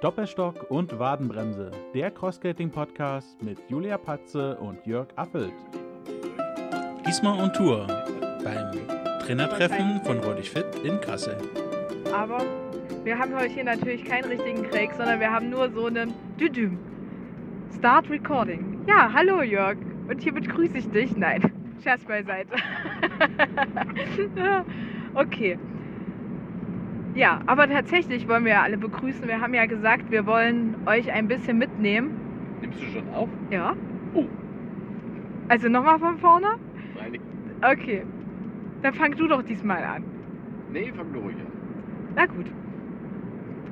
[0.00, 5.52] Doppelstock und Wadenbremse, der Crossskating-Podcast mit Julia Patze und Jörg Appelt.
[7.04, 7.84] Diesmal on Tour
[8.44, 8.70] beim
[9.18, 11.36] Trainertreffen von Räudig Fit in Kassel.
[12.14, 12.44] Aber
[13.02, 16.78] wir haben heute hier natürlich keinen richtigen Craig, sondern wir haben nur so einen Düdüm.
[17.76, 18.84] Start Recording.
[18.86, 19.78] Ja, hallo Jörg.
[20.08, 21.16] Und hiermit grüße ich dich.
[21.16, 21.42] Nein,
[21.82, 22.54] Scherz beiseite.
[25.14, 25.58] okay.
[27.14, 29.26] Ja, aber tatsächlich wollen wir ja alle begrüßen.
[29.26, 32.10] Wir haben ja gesagt, wir wollen euch ein bisschen mitnehmen.
[32.60, 33.28] Nimmst du schon auf?
[33.50, 33.74] Ja.
[34.14, 34.24] Oh,
[35.48, 36.46] Also nochmal von vorne?
[36.96, 37.20] freilich.
[37.62, 38.04] Okay.
[38.82, 40.04] Dann fang du doch diesmal an.
[40.72, 42.12] Nee, fang du ruhig an.
[42.14, 42.46] Na gut.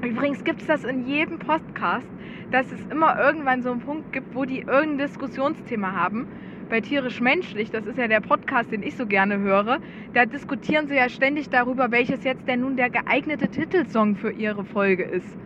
[0.03, 2.07] Übrigens gibt es das in jedem Podcast,
[2.51, 6.27] dass es immer irgendwann so einen Punkt gibt, wo die irgendein Diskussionsthema haben.
[6.69, 9.79] Bei Tierisch Menschlich, das ist ja der Podcast, den ich so gerne höre,
[10.15, 14.65] da diskutieren sie ja ständig darüber, welches jetzt denn nun der geeignete Titelsong für ihre
[14.65, 15.39] Folge ist.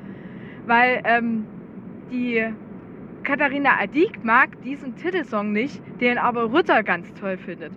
[0.64, 1.44] Weil ähm,
[2.10, 2.42] die
[3.22, 7.72] Katharina Adik mag diesen Titelsong nicht, den aber Rütter ganz toll findet.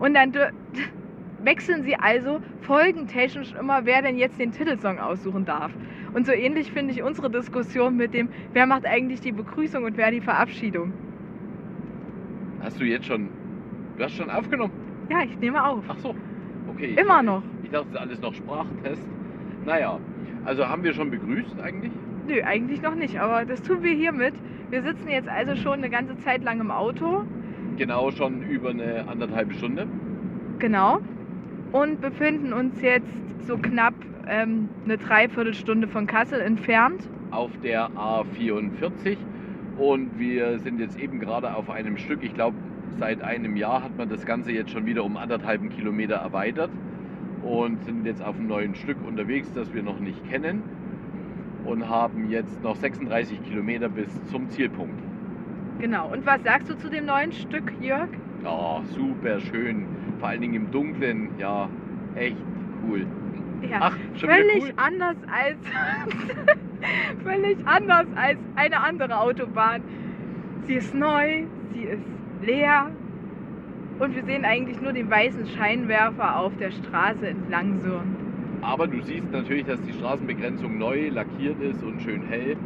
[0.00, 0.34] Und dann
[1.44, 5.70] wechseln sie also folgentechnisch immer, wer denn jetzt den Titelsong aussuchen darf.
[6.14, 9.96] Und so ähnlich finde ich unsere Diskussion mit dem, wer macht eigentlich die Begrüßung und
[9.96, 10.92] wer die Verabschiedung.
[12.62, 13.28] Hast du jetzt schon.
[13.96, 14.72] Du hast schon aufgenommen?
[15.10, 15.84] Ja, ich nehme auf.
[15.88, 16.14] Ach so.
[16.68, 16.86] Okay.
[16.92, 17.42] ich- Immer noch.
[17.64, 19.02] Ich dachte, das ist alles noch Sprachtest.
[19.64, 19.98] Naja,
[20.44, 21.92] also haben wir schon begrüßt eigentlich?
[22.26, 24.34] Nö, eigentlich noch nicht, aber das tun wir hiermit.
[24.70, 27.24] Wir sitzen jetzt also schon eine ganze Zeit lang im Auto.
[27.76, 29.86] Genau, schon über eine anderthalbe Stunde.
[30.58, 30.98] Genau.
[31.72, 33.06] Und befinden uns jetzt
[33.46, 33.94] so knapp
[34.26, 37.08] ähm, eine Dreiviertelstunde von Kassel entfernt.
[37.30, 39.16] auf der A44
[39.78, 42.56] und wir sind jetzt eben gerade auf einem Stück, ich glaube
[42.98, 46.70] seit einem Jahr hat man das Ganze jetzt schon wieder um anderthalben Kilometer erweitert
[47.42, 50.62] und sind jetzt auf einem neuen Stück unterwegs, das wir noch nicht kennen
[51.64, 55.00] und haben jetzt noch 36 Kilometer bis zum Zielpunkt.
[55.78, 56.10] Genau.
[56.12, 58.08] Und was sagst du zu dem neuen Stück, Jörg?
[58.44, 59.86] Oh, super schön,
[60.18, 61.68] vor allen Dingen im Dunkeln, ja,
[62.14, 62.36] echt
[62.82, 63.06] cool.
[63.68, 64.72] Ja, Ach, völlig cool.
[64.76, 65.58] anders als
[67.22, 69.82] völlig anders als eine andere Autobahn.
[70.66, 72.04] Sie ist neu, sie ist
[72.42, 72.90] leer
[73.98, 78.16] und wir sehen eigentlich nur den weißen Scheinwerfer auf der Straße entlang surren.
[78.62, 82.56] Aber du siehst natürlich, dass die Straßenbegrenzung neu lackiert ist und schön hell.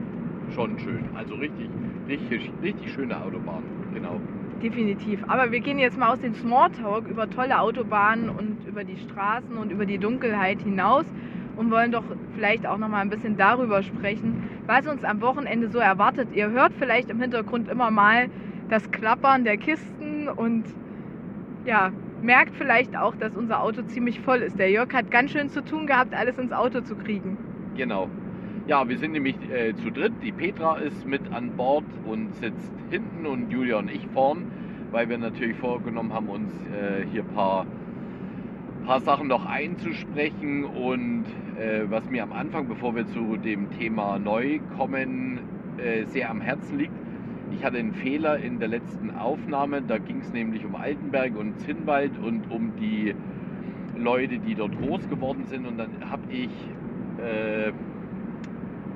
[0.55, 1.05] Schon schön.
[1.15, 1.69] Also richtig,
[2.09, 3.63] richtig, richtig schöne Autobahn.
[3.95, 4.21] Genau.
[4.63, 5.23] Definitiv.
[5.27, 9.57] Aber wir gehen jetzt mal aus dem Smalltalk über tolle Autobahnen und über die Straßen
[9.57, 11.05] und über die Dunkelheit hinaus
[11.57, 12.05] und wollen doch
[12.35, 16.29] vielleicht auch noch mal ein bisschen darüber sprechen, was uns am Wochenende so erwartet.
[16.33, 18.29] Ihr hört vielleicht im Hintergrund immer mal
[18.69, 20.65] das Klappern der Kisten und
[21.65, 21.93] ja,
[22.23, 24.59] merkt vielleicht auch, dass unser Auto ziemlich voll ist.
[24.59, 27.37] Der Jörg hat ganz schön zu tun gehabt, alles ins Auto zu kriegen.
[27.77, 28.09] Genau.
[28.67, 30.13] Ja, wir sind nämlich äh, zu dritt.
[30.23, 34.47] Die Petra ist mit an Bord und sitzt hinten und Julia und ich vorn,
[34.93, 37.67] weil wir natürlich vorgenommen haben, uns äh, hier ein paar,
[38.85, 40.65] paar Sachen noch einzusprechen.
[40.65, 41.25] Und
[41.59, 45.41] äh, was mir am Anfang, bevor wir zu dem Thema neu kommen,
[45.79, 46.93] äh, sehr am Herzen liegt,
[47.55, 49.83] ich hatte einen Fehler in der letzten Aufnahme.
[49.83, 53.15] Da ging es nämlich um Altenberg und Zinnwald und um die
[53.97, 55.67] Leute, die dort groß geworden sind.
[55.67, 56.51] Und dann habe ich
[57.19, 57.73] äh,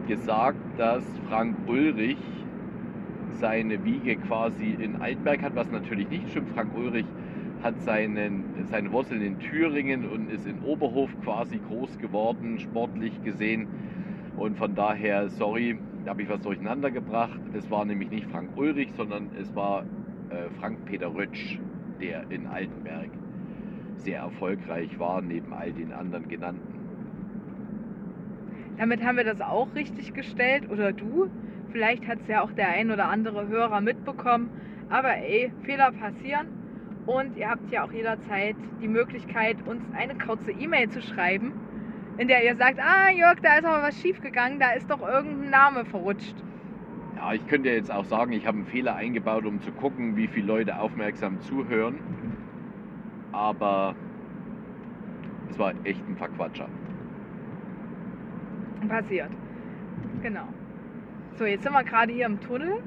[0.09, 2.19] gesagt, dass Frank Ulrich
[3.33, 6.49] seine Wiege quasi in Altenberg hat, was natürlich nicht stimmt.
[6.55, 7.07] Frank Ulrich
[7.63, 13.69] hat seinen, seine Wurzeln in Thüringen und ist in Oberhof quasi groß geworden, sportlich gesehen.
[14.37, 17.41] Und von daher, sorry, da habe ich was durcheinander gebracht.
[17.55, 19.83] Es war nämlich nicht Frank Ulrich, sondern es war
[20.31, 21.59] äh, Frank Peter Rötsch,
[22.01, 23.09] der in Altenberg
[23.97, 26.77] sehr erfolgreich war, neben all den anderen genannten.
[28.79, 31.31] Damit haben wir das auch richtig gestellt oder du.
[31.73, 34.51] Vielleicht hat es ja auch der ein oder andere Hörer mitbekommen.
[34.89, 36.56] Aber ey, Fehler passieren.
[37.07, 41.53] Und ihr habt ja auch jederzeit die Möglichkeit, uns eine kurze E-Mail zu schreiben,
[42.19, 45.51] in der ihr sagt, ah Jörg, da ist aber was schiefgegangen, da ist doch irgendein
[45.51, 46.35] Name verrutscht.
[47.17, 50.27] Ja, ich könnte jetzt auch sagen, ich habe einen Fehler eingebaut, um zu gucken, wie
[50.27, 51.99] viele Leute aufmerksam zuhören.
[53.33, 53.95] Aber
[55.51, 56.69] es war echt ein Verquatscher.
[58.89, 59.31] Passiert.
[60.23, 60.49] Genau.
[61.39, 62.83] So, jetzt sind wir gerade hier im Tunnel.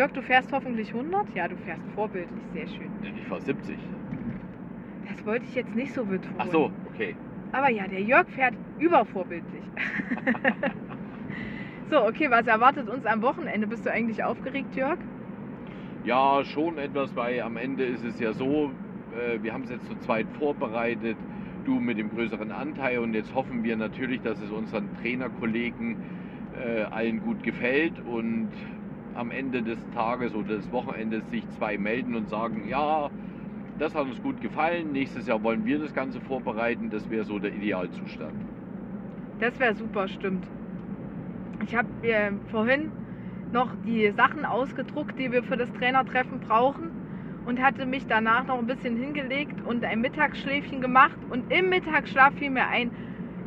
[0.00, 1.34] Jörg, du fährst hoffentlich 100?
[1.34, 2.90] Ja, du fährst vorbildlich, sehr schön.
[3.02, 3.78] Ich war 70.
[5.06, 6.36] Das wollte ich jetzt nicht so betonen.
[6.38, 7.14] Ach so, okay.
[7.52, 9.62] Aber ja, der Jörg fährt übervorbildlich.
[11.90, 13.66] so, okay, was erwartet uns am Wochenende?
[13.66, 14.96] Bist du eigentlich aufgeregt, Jörg?
[16.04, 18.70] Ja, schon etwas, weil am Ende ist es ja so,
[19.14, 21.18] äh, wir haben es jetzt zu zweit vorbereitet,
[21.66, 25.98] du mit dem größeren Anteil und jetzt hoffen wir natürlich, dass es unseren Trainerkollegen
[26.58, 28.48] äh, allen gut gefällt und
[29.14, 33.10] am Ende des Tages oder des Wochenendes sich zwei melden und sagen, ja,
[33.78, 37.38] das hat uns gut gefallen, nächstes Jahr wollen wir das Ganze vorbereiten, das wäre so
[37.38, 38.34] der Idealzustand.
[39.40, 40.44] Das wäre super, stimmt.
[41.64, 42.90] Ich habe mir vorhin
[43.52, 46.90] noch die Sachen ausgedruckt, die wir für das Trainertreffen brauchen
[47.46, 52.34] und hatte mich danach noch ein bisschen hingelegt und ein Mittagsschläfchen gemacht und im Mittagsschlaf
[52.34, 52.90] fiel mir ein,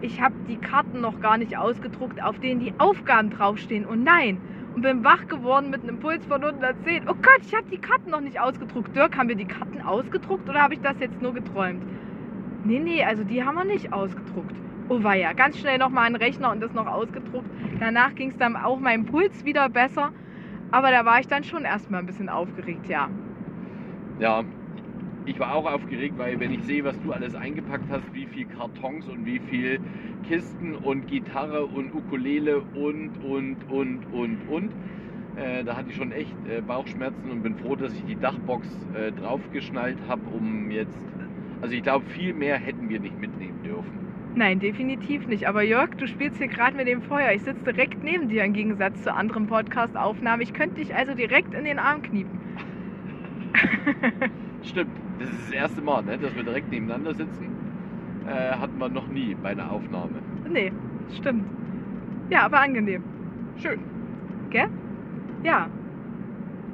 [0.01, 3.85] ich habe die Karten noch gar nicht ausgedruckt, auf denen die Aufgaben draufstehen.
[3.85, 4.41] Und nein,
[4.75, 7.03] und bin wach geworden mit einem Puls von 110.
[7.07, 8.95] Oh Gott, ich habe die Karten noch nicht ausgedruckt.
[8.95, 11.83] Dirk, haben wir die Karten ausgedruckt oder habe ich das jetzt nur geträumt?
[12.63, 14.55] Nee, nee, also die haben wir nicht ausgedruckt.
[14.89, 17.49] Oh ja, ganz schnell nochmal einen Rechner und das noch ausgedruckt.
[17.79, 20.11] Danach ging es dann auch meinem Puls wieder besser.
[20.71, 23.09] Aber da war ich dann schon erstmal ein bisschen aufgeregt, ja.
[24.19, 24.43] Ja,
[25.25, 28.45] ich war auch aufgeregt, weil wenn ich sehe, was du alles eingepackt hast, wie viel
[28.45, 29.79] Kartons und wie viel
[30.27, 34.71] Kisten und Gitarre und Ukulele und, und, und, und, und,
[35.35, 38.67] äh, da hatte ich schon echt äh, Bauchschmerzen und bin froh, dass ich die Dachbox
[38.93, 40.97] äh, draufgeschnallt habe, um jetzt,
[41.61, 44.03] also ich glaube, viel mehr hätten wir nicht mitnehmen dürfen.
[44.35, 45.47] Nein, definitiv nicht.
[45.47, 47.31] Aber Jörg, du spielst hier gerade mit dem Feuer.
[47.33, 50.41] Ich sitze direkt neben dir im Gegensatz zu anderen Podcast-Aufnahmen.
[50.41, 52.39] Ich könnte dich also direkt in den Arm kniepen.
[54.63, 54.91] Stimmt,
[55.23, 57.47] das ist das erste Mal, ne, dass wir direkt nebeneinander sitzen.
[58.27, 60.15] Äh, hatten wir noch nie bei einer Aufnahme.
[60.49, 60.71] Nee,
[61.17, 61.45] stimmt.
[62.29, 63.03] Ja, aber angenehm.
[63.57, 63.79] Schön.
[64.49, 64.67] Gell?
[65.43, 65.67] Ja.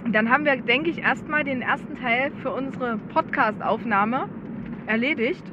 [0.05, 4.29] Und dann haben wir, denke ich, erstmal den ersten Teil für unsere Podcast-Aufnahme
[4.85, 5.43] erledigt.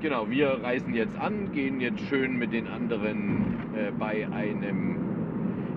[0.00, 4.96] Genau, wir reisen jetzt an, gehen jetzt schön mit den anderen äh, bei einem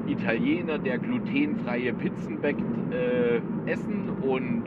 [0.07, 4.63] Italiener, der glutenfreie Pizzen backt, äh, essen und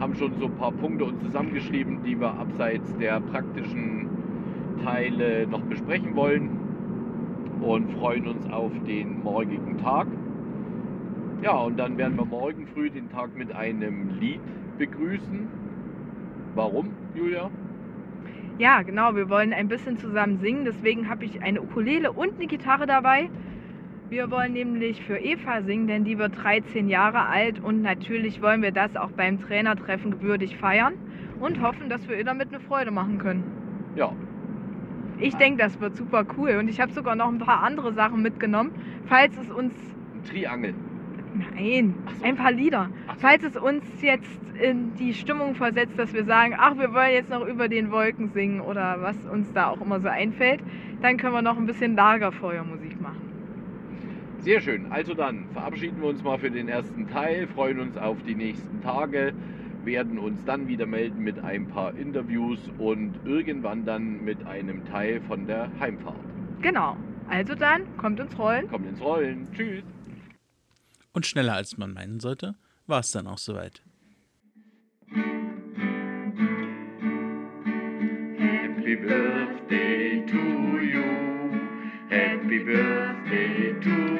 [0.00, 4.08] haben schon so ein paar Punkte uns zusammengeschrieben, die wir abseits der praktischen
[4.84, 6.50] Teile noch besprechen wollen
[7.60, 10.06] und freuen uns auf den morgigen Tag.
[11.42, 14.40] Ja, und dann werden wir morgen früh den Tag mit einem Lied
[14.78, 15.48] begrüßen.
[16.54, 17.50] Warum, Julia?
[18.58, 22.46] Ja, genau, wir wollen ein bisschen zusammen singen, deswegen habe ich eine Ukulele und eine
[22.46, 23.28] Gitarre dabei.
[24.10, 28.60] Wir wollen nämlich für Eva singen, denn die wird 13 Jahre alt und natürlich wollen
[28.60, 30.94] wir das auch beim Trainertreffen würdig feiern
[31.40, 33.44] und hoffen, dass wir ihr damit eine Freude machen können.
[33.96, 34.12] Ja.
[35.18, 38.20] Ich denke, das wird super cool und ich habe sogar noch ein paar andere Sachen
[38.20, 38.72] mitgenommen,
[39.06, 39.72] falls es uns...
[40.14, 40.74] Ein Triangel.
[41.54, 42.24] Nein, so.
[42.24, 42.90] ein paar Lieder.
[43.06, 43.14] So.
[43.20, 47.30] Falls es uns jetzt in die Stimmung versetzt, dass wir sagen, ach, wir wollen jetzt
[47.30, 50.60] noch über den Wolken singen oder was uns da auch immer so einfällt,
[51.00, 52.93] dann können wir noch ein bisschen Lagerfeuermusik.
[54.44, 54.92] Sehr schön.
[54.92, 58.82] Also dann verabschieden wir uns mal für den ersten Teil, freuen uns auf die nächsten
[58.82, 59.32] Tage,
[59.84, 65.22] werden uns dann wieder melden mit ein paar Interviews und irgendwann dann mit einem Teil
[65.22, 66.20] von der Heimfahrt.
[66.60, 66.94] Genau.
[67.26, 68.68] Also dann, kommt ins Rollen.
[68.68, 69.48] Kommt ins Rollen.
[69.54, 69.82] Tschüss.
[71.14, 72.54] Und schneller als man meinen sollte,
[72.86, 73.82] war es dann auch soweit.
[78.36, 80.36] Happy Birthday to
[80.80, 81.02] you.
[82.10, 84.13] Happy Birthday to you.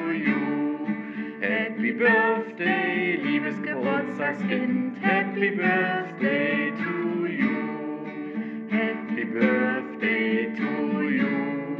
[1.97, 4.97] Birthday, liebes Geburtstagskind.
[5.01, 8.67] Happy Birthday to you.
[8.69, 11.77] Happy Birthday to you.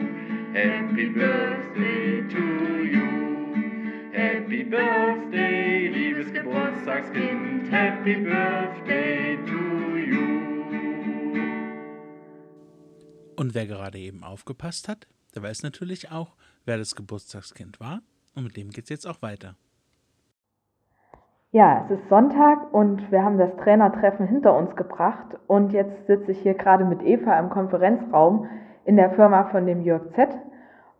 [0.53, 4.11] Happy Birthday to you.
[4.13, 7.69] Happy Birthday, liebes Geburtstagskind.
[7.69, 10.25] Happy Birthday to you.
[13.35, 18.01] Und wer gerade eben aufgepasst hat, der weiß natürlich auch, wer das Geburtstagskind war.
[18.33, 19.57] Und mit dem geht's jetzt auch weiter.
[21.55, 25.37] Ja, es ist Sonntag und wir haben das Trainertreffen hinter uns gebracht.
[25.47, 28.49] Und jetzt sitze ich hier gerade mit Eva im Konferenzraum
[28.83, 30.37] in der Firma von dem Jörg Z.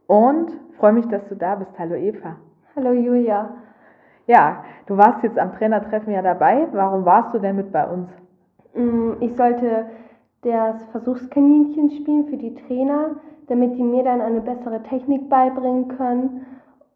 [0.07, 1.71] Und freue mich, dass du da bist.
[1.77, 2.37] Hallo Eva.
[2.73, 3.49] Hallo Julia.
[4.27, 6.69] Ja, du warst jetzt am Trainertreffen ja dabei.
[6.71, 8.07] Warum warst du denn mit bei uns?
[8.75, 9.87] Mm, Ich sollte
[10.43, 16.45] das Versuchskaninchen spielen für die Trainer, damit die mir dann eine bessere Technik beibringen können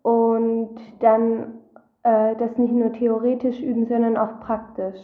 [0.01, 1.58] und dann
[2.03, 4.99] äh, das nicht nur theoretisch üben, sondern auch praktisch.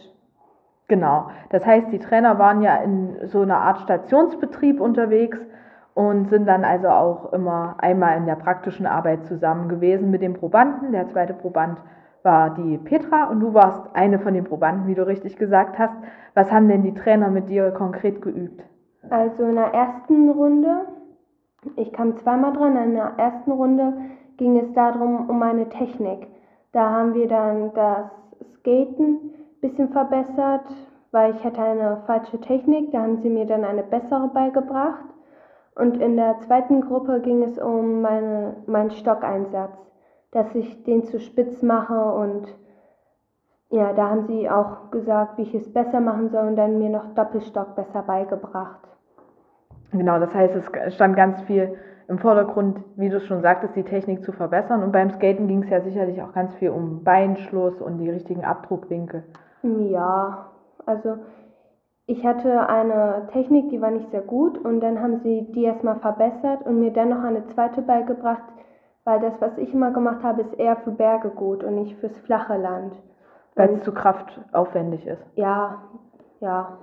[0.88, 1.28] Genau.
[1.50, 5.38] Das heißt, die Trainer waren ja in so einer Art Stationsbetrieb unterwegs
[5.94, 10.34] und sind dann also auch immer einmal in der praktischen Arbeit zusammen gewesen mit dem
[10.34, 10.92] Probanden.
[10.92, 11.78] Der zweite Proband
[12.22, 15.94] war die Petra und du warst eine von den Probanden, wie du richtig gesagt hast.
[16.34, 18.62] Was haben denn die Trainer mit dir konkret geübt?
[19.10, 20.86] Also in der ersten Runde,
[21.76, 23.92] ich kam zweimal dran, in der ersten Runde
[24.36, 26.28] ging es darum, um meine Technik.
[26.76, 28.10] Da haben wir dann das
[28.58, 30.66] Skaten ein bisschen verbessert,
[31.10, 32.92] weil ich hatte eine falsche Technik.
[32.92, 35.06] Da haben sie mir dann eine bessere beigebracht.
[35.74, 39.72] Und in der zweiten Gruppe ging es um meine, meinen Stockeinsatz.
[40.32, 42.46] dass ich den zu spitz mache und
[43.70, 46.90] ja, da haben sie auch gesagt, wie ich es besser machen soll und dann mir
[46.90, 48.86] noch Doppelstock besser beigebracht.
[49.92, 54.24] Genau, das heißt, es stand ganz viel im Vordergrund, wie du schon sagtest, die Technik
[54.24, 54.82] zu verbessern.
[54.82, 58.44] Und beim Skaten ging es ja sicherlich auch ganz viel um Beinschluss und die richtigen
[58.44, 59.24] Abdruckwinkel.
[59.62, 60.50] Ja,
[60.84, 61.16] also
[62.06, 65.96] ich hatte eine Technik, die war nicht sehr gut und dann haben sie die erstmal
[65.96, 68.44] verbessert und mir dann noch eine zweite beigebracht,
[69.04, 72.16] weil das, was ich immer gemacht habe, ist eher für Berge gut und nicht fürs
[72.18, 72.94] flache Land.
[73.56, 75.24] Weil es zu kraftaufwendig ist.
[75.34, 75.82] Ja,
[76.40, 76.76] ja.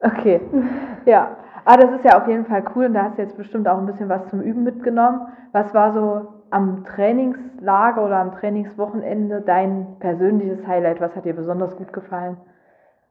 [0.00, 0.40] Okay,
[1.06, 1.36] ja.
[1.68, 3.76] Aber das ist ja auf jeden Fall cool und da hast du jetzt bestimmt auch
[3.76, 5.28] ein bisschen was zum Üben mitgenommen.
[5.52, 10.98] Was war so am Trainingslager oder am Trainingswochenende dein persönliches Highlight?
[11.02, 12.38] Was hat dir besonders gut gefallen?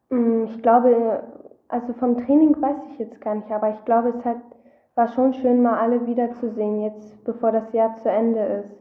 [0.10, 1.22] Mm, ich glaube,
[1.68, 4.38] also vom Training weiß ich jetzt gar nicht, aber ich glaube, es hat,
[4.96, 8.76] war schon schön, mal alle wiederzusehen, jetzt bevor das Jahr zu Ende ist.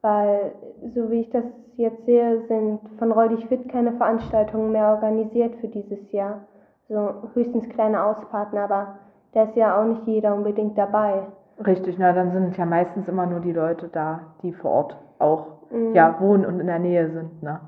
[0.00, 0.50] Weil,
[0.96, 1.44] so wie ich das
[1.76, 6.40] jetzt sehe, sind von Roll dich fit keine Veranstaltungen mehr organisiert für dieses Jahr.
[6.88, 8.96] So höchstens kleine Ausfahrten, aber
[9.32, 11.26] da ist ja auch nicht jeder unbedingt dabei.
[11.64, 15.46] Richtig, na dann sind ja meistens immer nur die Leute da, die vor Ort auch
[15.70, 15.94] mhm.
[15.94, 17.42] ja, wohnen und in der Nähe sind.
[17.42, 17.60] Ne?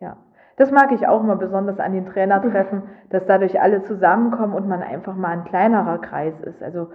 [0.00, 0.16] Ja.
[0.56, 4.82] Das mag ich auch immer besonders an den Trainertreffen, dass dadurch alle zusammenkommen und man
[4.82, 6.62] einfach mal ein kleinerer Kreis ist.
[6.62, 6.88] Also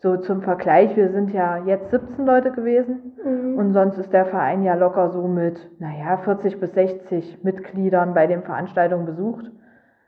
[0.00, 3.58] so zum Vergleich, wir sind ja jetzt 17 Leute gewesen mhm.
[3.58, 8.26] und sonst ist der Verein ja locker so mit, naja, 40 bis 60 Mitgliedern bei
[8.26, 9.46] den Veranstaltungen besucht.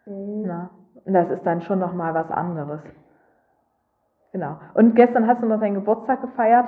[0.07, 0.45] Mhm.
[0.47, 0.71] Na,
[1.05, 2.81] und das ist dann schon nochmal was anderes.
[4.33, 4.59] Genau.
[4.75, 6.67] Und gestern hast du noch deinen Geburtstag gefeiert.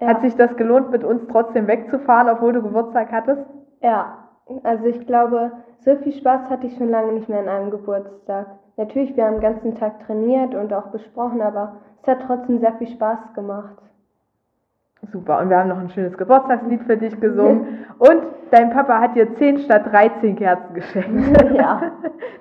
[0.00, 0.08] Ja.
[0.08, 3.42] Hat sich das gelohnt, mit uns trotzdem wegzufahren, obwohl du Geburtstag hattest?
[3.80, 4.18] Ja,
[4.62, 8.46] also ich glaube, so viel Spaß hatte ich schon lange nicht mehr an einem Geburtstag.
[8.76, 12.72] Natürlich, wir haben den ganzen Tag trainiert und auch besprochen, aber es hat trotzdem sehr
[12.74, 13.76] viel Spaß gemacht.
[15.12, 17.86] Super, und wir haben noch ein schönes Geburtstagslied für dich gesungen.
[17.98, 21.42] Und dein Papa hat dir 10 statt 13 Kerzen geschenkt.
[21.54, 21.92] Ja.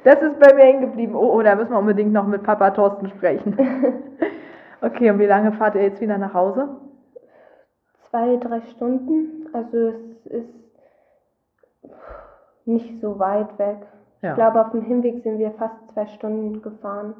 [0.03, 1.15] Das ist bei mir hängen geblieben.
[1.15, 3.57] Oh, oh, da müssen wir unbedingt noch mit Papa Thorsten sprechen.
[4.81, 6.67] Okay, und wie lange fahrt ihr jetzt wieder nach Hause?
[8.09, 9.47] Zwei, drei Stunden.
[9.53, 10.53] Also es ist
[12.65, 13.77] nicht so weit weg.
[14.21, 14.31] Ja.
[14.31, 17.13] Ich glaube, auf dem Hinweg sind wir fast zwei Stunden gefahren.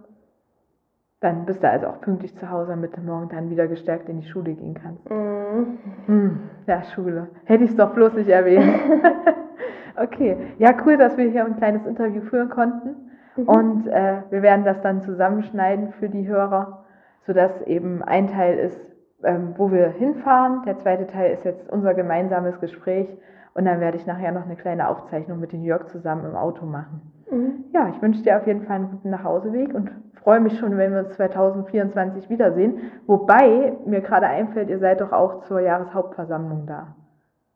[1.23, 4.19] Dann bist du also auch pünktlich zu Hause, damit du morgen dann wieder gestärkt in
[4.19, 5.09] die Schule gehen kannst.
[5.09, 5.77] Mhm.
[6.05, 7.29] Hm, ja, Schule.
[7.45, 8.65] Hätte ich es doch bloß nicht erwähnt.
[9.95, 10.35] okay.
[10.57, 13.09] Ja, cool, dass wir hier ein kleines Interview führen konnten.
[13.37, 13.47] Mhm.
[13.47, 16.83] Und äh, wir werden das dann zusammenschneiden für die Hörer,
[17.25, 18.81] sodass eben ein Teil ist,
[19.23, 20.63] ähm, wo wir hinfahren.
[20.65, 23.07] Der zweite Teil ist jetzt unser gemeinsames Gespräch.
[23.53, 26.65] Und dann werde ich nachher noch eine kleine Aufzeichnung mit den Jörg zusammen im Auto
[26.65, 27.13] machen.
[27.33, 27.65] Mhm.
[27.73, 29.91] Ja, ich wünsche dir auf jeden Fall einen guten Nachhauseweg und
[30.23, 32.91] freue mich schon, wenn wir uns 2024 wiedersehen.
[33.07, 36.95] Wobei mir gerade einfällt, ihr seid doch auch zur Jahreshauptversammlung da.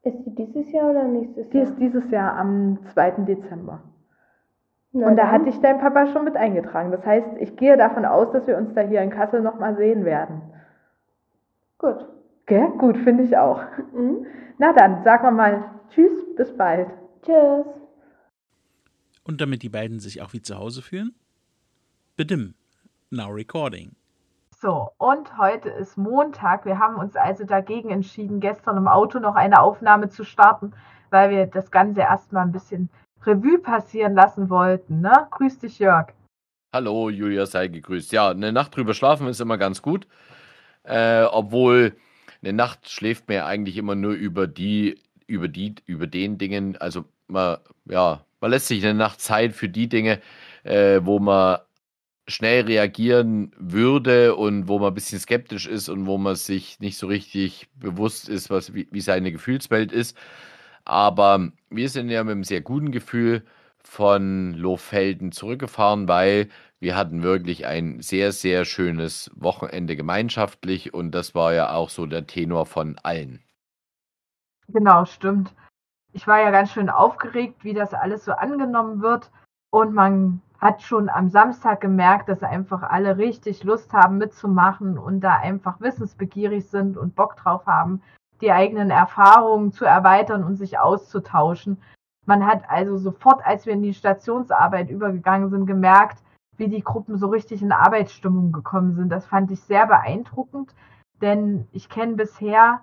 [0.04, 1.52] Ist die dieses Jahr oder nächstes Jahr?
[1.52, 3.12] Die ist dieses Jahr am 2.
[3.26, 3.80] Dezember.
[4.94, 6.92] Na und da hatte ich dein Papa schon mit eingetragen.
[6.92, 10.06] Das heißt, ich gehe davon aus, dass wir uns da hier in Kassel nochmal sehen
[10.06, 10.42] werden.
[11.78, 12.08] Gut.
[12.46, 12.70] Gell?
[12.78, 13.62] Gut, finde ich auch.
[13.94, 14.26] Mhm.
[14.58, 16.88] Na dann, sagen wir mal Tschüss, bis bald.
[17.22, 17.77] Tschüss.
[19.28, 21.14] Und damit die beiden sich auch wie zu Hause fühlen?
[22.16, 22.54] Bidim.
[23.10, 23.92] Now recording.
[24.58, 26.64] So, und heute ist Montag.
[26.64, 30.72] Wir haben uns also dagegen entschieden, gestern im Auto noch eine Aufnahme zu starten,
[31.10, 32.90] weil wir das Ganze erstmal ein bisschen
[33.24, 35.02] Revue passieren lassen wollten.
[35.02, 35.28] Ne?
[35.32, 36.14] Grüß dich, Jörg.
[36.74, 38.14] Hallo, Julia, sei gegrüßt.
[38.14, 40.08] Ja, eine Nacht drüber schlafen ist immer ganz gut.
[40.84, 41.98] Äh, obwohl
[42.42, 46.78] eine Nacht schläft man ja eigentlich immer nur über die, über die, über den Dingen,
[46.78, 50.22] also man, ja, man lässt sich eine Nacht Zeit für die Dinge,
[50.64, 51.60] äh, wo man
[52.28, 56.98] schnell reagieren würde und wo man ein bisschen skeptisch ist und wo man sich nicht
[56.98, 60.18] so richtig bewusst ist, was, wie, wie seine Gefühlswelt ist.
[60.84, 63.44] Aber wir sind ja mit einem sehr guten Gefühl
[63.80, 71.34] von Lohfelden zurückgefahren, weil wir hatten wirklich ein sehr, sehr schönes Wochenende gemeinschaftlich und das
[71.34, 73.42] war ja auch so der Tenor von allen.
[74.68, 75.54] Genau, stimmt.
[76.18, 79.30] Ich war ja ganz schön aufgeregt, wie das alles so angenommen wird
[79.70, 85.20] und man hat schon am Samstag gemerkt, dass einfach alle richtig Lust haben mitzumachen und
[85.20, 88.02] da einfach wissensbegierig sind und Bock drauf haben,
[88.42, 91.80] die eigenen Erfahrungen zu erweitern und sich auszutauschen.
[92.26, 96.24] Man hat also sofort, als wir in die Stationsarbeit übergegangen sind, gemerkt,
[96.58, 99.10] wie die Gruppen so richtig in Arbeitsstimmung gekommen sind.
[99.10, 100.74] Das fand ich sehr beeindruckend,
[101.22, 102.82] denn ich kenne bisher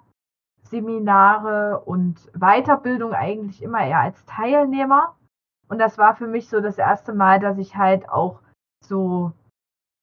[0.65, 5.15] Seminare und Weiterbildung eigentlich immer eher als Teilnehmer
[5.69, 8.41] und das war für mich so das erste Mal, dass ich halt auch
[8.81, 9.33] so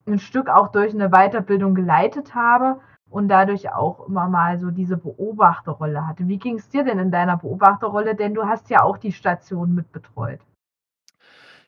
[0.07, 2.81] ein Stück auch durch eine Weiterbildung geleitet habe.
[3.09, 6.29] und dadurch auch immer mal so diese Beobachterrolle hatte.
[6.29, 8.15] Wie ging es dir denn in deiner Beobachterrolle?
[8.15, 10.39] Denn du hast ja auch die Station mitbetreut.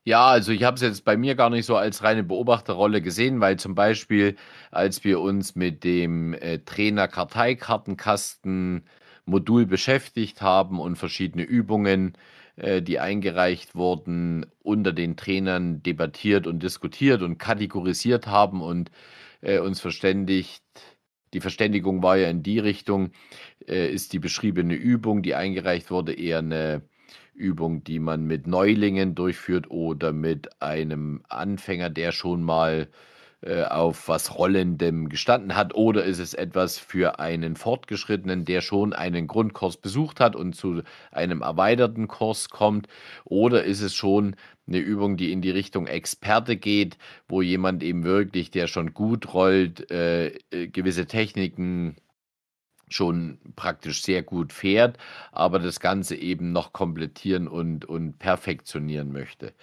[0.05, 3.39] Ja, also ich habe es jetzt bei mir gar nicht so als reine Beobachterrolle gesehen,
[3.39, 4.35] weil zum Beispiel,
[4.69, 8.83] als wir uns mit dem äh, Trainer-Karteikartenkasten
[9.25, 12.17] Modul beschäftigt haben und verschiedene Übungen,
[12.57, 18.91] äh, die eingereicht wurden, unter den Trainern debattiert und diskutiert und kategorisiert haben und
[19.41, 20.63] äh, uns verständigt.
[21.33, 23.11] Die Verständigung war ja in die Richtung,
[23.67, 26.83] äh, ist die beschriebene Übung, die eingereicht wurde, eher eine
[27.33, 32.87] Übung, die man mit Neulingen durchführt oder mit einem Anfänger, der schon mal
[33.45, 35.75] äh, auf was Rollendem gestanden hat?
[35.75, 40.81] Oder ist es etwas für einen Fortgeschrittenen, der schon einen Grundkurs besucht hat und zu
[41.11, 42.87] einem erweiterten Kurs kommt?
[43.25, 46.97] Oder ist es schon eine Übung, die in die Richtung Experte geht,
[47.27, 51.97] wo jemand eben wirklich, der schon gut rollt, äh, äh gewisse Techniken
[52.93, 54.97] schon praktisch sehr gut fährt,
[55.31, 59.53] aber das Ganze eben noch komplettieren und, und perfektionieren möchte.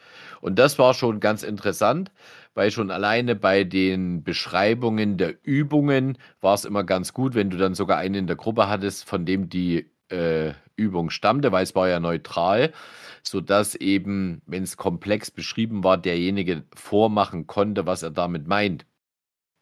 [0.40, 2.10] Und das war schon ganz interessant,
[2.54, 7.56] weil schon alleine bei den Beschreibungen der Übungen war es immer ganz gut, wenn du
[7.56, 11.74] dann sogar einen in der Gruppe hattest, von dem die äh, Übung stammte, weil es
[11.74, 12.72] war ja neutral,
[13.22, 18.86] sodass eben, wenn es komplex beschrieben war, derjenige vormachen konnte, was er damit meint.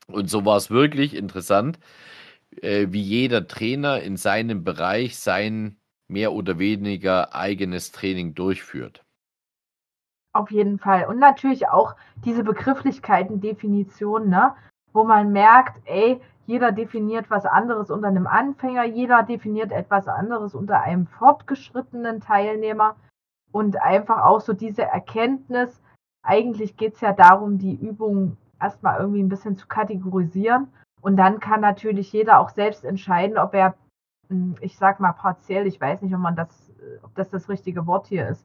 [0.06, 1.78] Und so war es wirklich interessant,
[2.62, 5.76] äh, wie jeder Trainer in seinem Bereich sein
[6.08, 9.04] mehr oder weniger eigenes Training durchführt.
[10.32, 11.06] Auf jeden Fall.
[11.06, 14.54] Und natürlich auch diese Begrifflichkeiten, Definitionen, ne?
[14.92, 20.54] wo man merkt, ey, jeder definiert was anderes unter einem Anfänger, jeder definiert etwas anderes
[20.54, 22.96] unter einem fortgeschrittenen Teilnehmer
[23.52, 25.82] und einfach auch so diese Erkenntnis,
[26.22, 30.68] eigentlich geht es ja darum, die Übung erstmal irgendwie ein bisschen zu kategorisieren
[31.00, 33.74] und dann kann natürlich jeder auch selbst entscheiden, ob er,
[34.28, 36.48] hm, ich sag mal partiell, ich weiß nicht, ob man das,
[36.80, 38.44] äh, ob das das richtige Wort hier ist,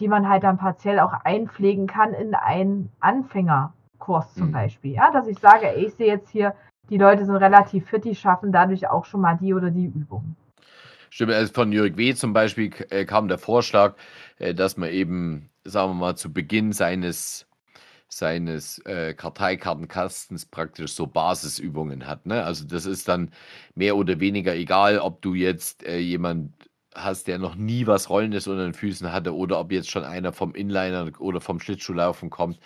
[0.00, 4.52] die man halt dann partiell auch einpflegen kann in einen Anfängerkurs zum mhm.
[4.52, 4.92] Beispiel.
[4.92, 6.54] Ja, dass ich sage, ey, ich sehe jetzt hier,
[6.90, 10.36] die Leute sind relativ fit, die schaffen dadurch auch schon mal die oder die Übung.
[11.10, 12.14] Stimmt, also von Jörg W.
[12.14, 13.94] zum Beispiel äh, kam der Vorschlag,
[14.38, 17.45] äh, dass man eben, sagen wir mal, zu Beginn seines
[18.08, 22.26] seines äh, Karteikartenkastens praktisch so Basisübungen hat.
[22.26, 22.44] Ne?
[22.44, 23.30] Also das ist dann
[23.74, 26.52] mehr oder weniger egal, ob du jetzt äh, jemand
[26.94, 30.32] hast, der noch nie was Rollendes unter den Füßen hatte oder ob jetzt schon einer
[30.32, 32.58] vom Inliner oder vom Schlittschuhlaufen kommt,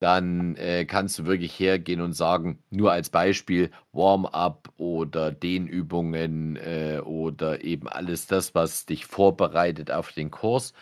[0.00, 7.00] dann äh, kannst du wirklich hergehen und sagen, nur als Beispiel Warm-up oder Dehnübungen äh,
[7.04, 10.72] oder eben alles das, was dich vorbereitet auf den Kurs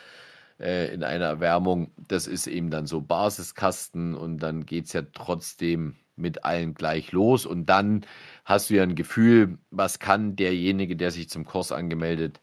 [0.61, 1.93] äh, in einer Erwärmung.
[1.97, 7.13] Das ist eben dann so Basiskasten und dann geht es ja trotzdem mit allen gleich
[7.13, 8.07] los und dann
[8.45, 12.41] hast du ja ein Gefühl, was kann derjenige, der sich zum Kurs angemeldet,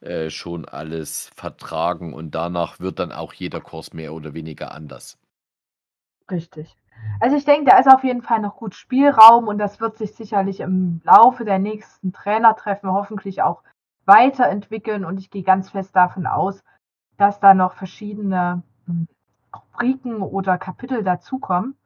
[0.00, 5.18] äh, schon alles vertragen und danach wird dann auch jeder Kurs mehr oder weniger anders.
[6.30, 6.76] Richtig.
[7.20, 10.14] Also ich denke, da ist auf jeden Fall noch gut Spielraum und das wird sich
[10.14, 13.62] sicherlich im Laufe der nächsten Trainertreffen hoffentlich auch
[14.04, 16.62] weiterentwickeln und ich gehe ganz fest davon aus,
[17.16, 19.08] dass da noch verschiedene hm,
[19.54, 21.76] Rubriken oder Kapitel dazukommen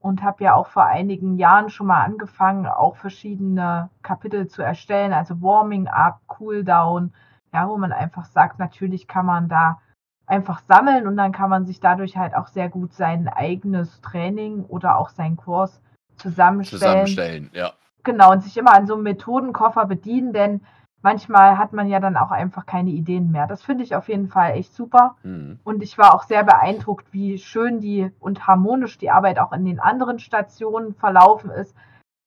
[0.00, 5.12] und habe ja auch vor einigen Jahren schon mal angefangen, auch verschiedene Kapitel zu erstellen,
[5.12, 7.12] also Warming Up, Cool Down,
[7.52, 9.80] ja, wo man einfach sagt, natürlich kann man da
[10.26, 14.64] einfach sammeln und dann kann man sich dadurch halt auch sehr gut sein eigenes Training
[14.64, 15.80] oder auch seinen Kurs
[16.16, 17.06] zusammenstellen.
[17.06, 17.72] Zusammenstellen, ja.
[18.04, 20.62] Genau, und sich immer an so einem Methodenkoffer bedienen, denn
[21.02, 23.46] manchmal hat man ja dann auch einfach keine Ideen mehr.
[23.46, 25.16] Das finde ich auf jeden Fall echt super.
[25.22, 25.58] Mhm.
[25.64, 29.64] Und ich war auch sehr beeindruckt, wie schön die und harmonisch die Arbeit auch in
[29.64, 31.76] den anderen Stationen verlaufen ist.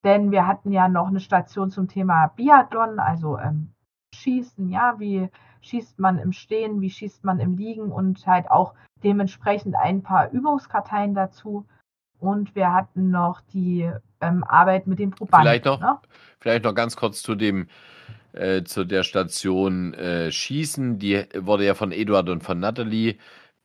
[0.03, 3.71] Denn wir hatten ja noch eine Station zum Thema Biathlon, also ähm,
[4.13, 5.29] Schießen, ja, wie
[5.61, 10.29] schießt man im Stehen, wie schießt man im Liegen und halt auch dementsprechend ein paar
[10.29, 11.65] Übungskarteien dazu.
[12.19, 15.47] Und wir hatten noch die ähm, Arbeit mit den Probanden.
[15.47, 15.99] Vielleicht noch, ne?
[16.39, 17.67] vielleicht noch ganz kurz zu dem
[18.35, 20.99] äh, zu der Station äh, Schießen.
[20.99, 23.15] Die wurde ja von Eduard und von Natalie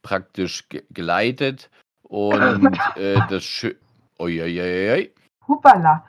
[0.02, 1.70] praktisch ge geleitet.
[2.02, 3.74] Und äh, das Schö
[4.18, 5.12] Uiuiui.
[5.46, 6.04] Hupala.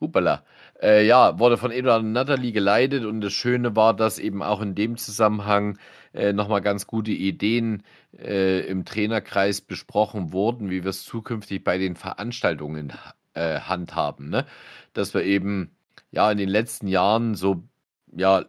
[0.00, 0.44] Hupala.
[0.82, 4.60] Äh, ja, wurde von Eduard und Natalie geleitet und das Schöne war, dass eben auch
[4.60, 5.78] in dem Zusammenhang
[6.12, 7.82] äh, nochmal ganz gute Ideen
[8.18, 12.92] äh, im Trainerkreis besprochen wurden, wie wir es zukünftig bei den Veranstaltungen
[13.34, 14.30] äh, handhaben.
[14.30, 14.46] Ne?
[14.94, 15.70] Dass wir eben
[16.10, 17.62] ja in den letzten Jahren so
[18.16, 18.44] ja,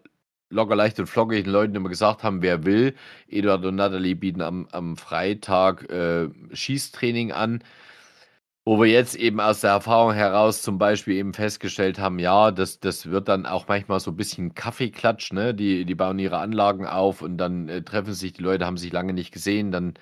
[0.49, 2.95] locker leicht und flockig den Leuten immer gesagt haben, wer will.
[3.28, 7.63] Eduard und Natalie bieten am, am Freitag äh, Schießtraining an.
[8.67, 12.80] wo wir jetzt eben aus der Erfahrung heraus zum Beispiel eben festgestellt haben, ja, das,
[12.80, 15.54] das wird dann auch manchmal so ein bisschen Kaffeeklatsch, ne?
[15.54, 18.91] Die, die bauen ihre Anlagen auf und dann äh, treffen sich die Leute, haben sich
[18.91, 19.93] lange nicht gesehen, dann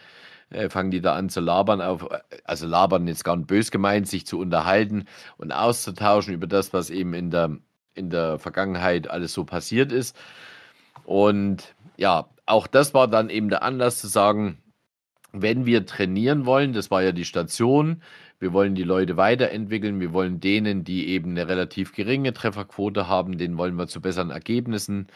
[0.50, 2.08] äh, fangen die da an zu labern, auf,
[2.46, 5.06] also labern jetzt gar nicht bös gemeint, sich zu unterhalten
[5.38, 7.58] und auszutauschen über das, was eben in der,
[7.96, 10.16] in der Vergangenheit alles so passiert ist.
[11.06, 14.58] Und ja, auch das war dann eben der Anlass zu sagen,
[15.32, 18.02] wenn wir trainieren wollen, das war ja die Station,
[18.40, 23.38] wir wollen die Leute weiterentwickeln, wir wollen denen, die eben eine relativ geringe Trefferquote haben,
[23.38, 25.08] denen wollen wir zu besseren Ergebnissen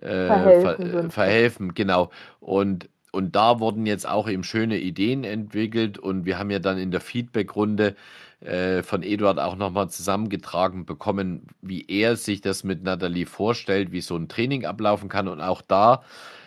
[0.00, 2.10] äh, verhelfen, ver verhelfen, genau.
[2.40, 6.78] Und und da wurden jetzt auch eben schöne Ideen entwickelt und wir haben ja dann
[6.78, 7.96] in der Feedback-Runde
[8.40, 14.00] äh, von Eduard auch nochmal zusammengetragen bekommen, wie er sich das mit Nathalie vorstellt, wie
[14.00, 15.28] so ein Training ablaufen kann.
[15.28, 16.02] Und auch da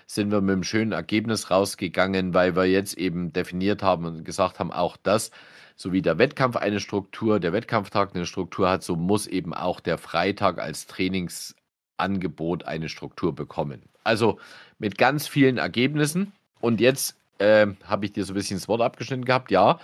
[0.07, 4.59] sind wir mit einem schönen Ergebnis rausgegangen, weil wir jetzt eben definiert haben und gesagt
[4.59, 5.31] haben, auch das,
[5.75, 9.79] so wie der Wettkampf eine Struktur, der Wettkampftag eine Struktur hat, so muss eben auch
[9.79, 13.81] der Freitag als Trainingsangebot eine Struktur bekommen.
[14.03, 14.39] Also
[14.79, 16.33] mit ganz vielen Ergebnissen.
[16.59, 19.51] Und jetzt äh, habe ich dir so ein bisschen das Wort abgeschnitten gehabt.
[19.51, 19.79] Ja,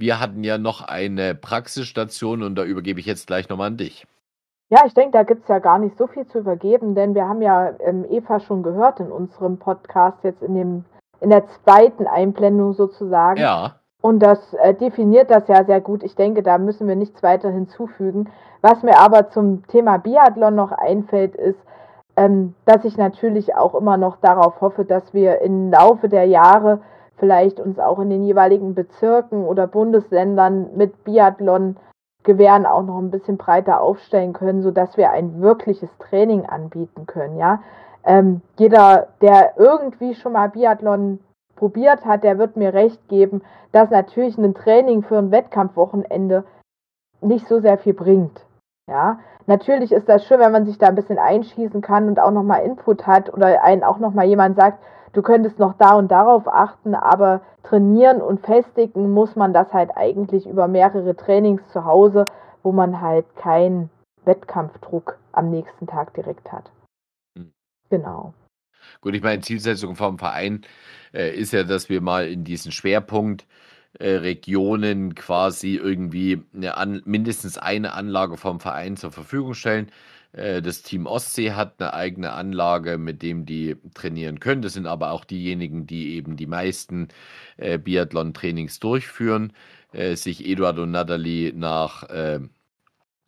[0.00, 4.06] wir hatten ja noch eine Praxisstation und da übergebe ich jetzt gleich nochmal an dich.
[4.70, 7.28] Ja, ich denke, da gibt es ja gar nicht so viel zu übergeben, denn wir
[7.28, 10.84] haben ja ähm, Eva schon gehört in unserem Podcast, jetzt in, dem,
[11.20, 13.40] in der zweiten Einblendung sozusagen.
[13.40, 13.76] Ja.
[14.00, 16.02] Und das äh, definiert das ja sehr gut.
[16.02, 18.30] Ich denke, da müssen wir nichts weiter hinzufügen.
[18.62, 21.58] Was mir aber zum Thema Biathlon noch einfällt, ist,
[22.16, 26.80] ähm, dass ich natürlich auch immer noch darauf hoffe, dass wir im Laufe der Jahre
[27.20, 31.76] vielleicht uns auch in den jeweiligen Bezirken oder Bundesländern mit Biathlon
[32.22, 37.38] Gewehren auch noch ein bisschen breiter aufstellen können, sodass wir ein wirkliches Training anbieten können.
[37.38, 37.62] Ja?
[38.04, 41.20] Ähm, jeder, der irgendwie schon mal Biathlon
[41.56, 46.44] probiert hat, der wird mir recht geben, dass natürlich ein Training für ein Wettkampfwochenende
[47.22, 48.44] nicht so sehr viel bringt.
[48.88, 52.32] Ja, natürlich ist das schön, wenn man sich da ein bisschen einschießen kann und auch
[52.32, 56.48] nochmal Input hat oder einen auch nochmal jemand sagt, du könntest noch da und darauf
[56.48, 62.26] achten, aber trainieren und festigen muss man das halt eigentlich über mehrere Trainings zu Hause,
[62.62, 63.90] wo man halt keinen
[64.24, 66.70] Wettkampfdruck am nächsten Tag direkt hat.
[67.36, 67.52] Hm.
[67.88, 68.34] Genau.
[69.00, 70.62] Gut, ich meine, Zielsetzung vom Verein
[71.12, 73.46] äh, ist ja, dass wir mal in diesen Schwerpunkt
[73.98, 79.90] äh, Regionen quasi irgendwie eine an, mindestens eine Anlage vom Verein zur Verfügung stellen.
[80.32, 84.62] Äh, das Team Ostsee hat eine eigene Anlage, mit dem die trainieren können.
[84.62, 87.08] Das sind aber auch diejenigen, die eben die meisten
[87.56, 89.52] äh, Biathlon-Trainings durchführen.
[89.92, 92.40] Äh, sich Eduard und Nathalie nach äh,